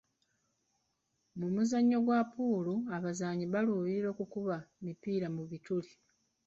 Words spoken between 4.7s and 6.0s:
mipiira mu bituli.